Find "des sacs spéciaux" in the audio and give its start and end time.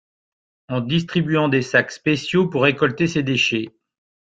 1.47-2.47